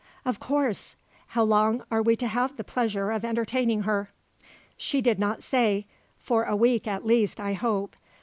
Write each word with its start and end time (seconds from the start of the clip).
"Of 0.25 0.39
course. 0.39 0.95
How 1.27 1.43
long 1.43 1.83
are 1.91 2.01
we 2.01 2.15
to 2.15 2.27
have 2.27 2.57
the 2.57 2.63
pleasure 2.63 3.11
of 3.11 3.23
entertaining 3.23 3.83
her?" 3.83 4.09
"She 4.75 4.99
did 4.99 5.19
not 5.19 5.43
say; 5.43 5.85
for 6.17 6.43
a 6.43 6.55
week 6.55 6.87
at 6.87 7.05
least, 7.05 7.39
I 7.39 7.53
hope. 7.53 7.95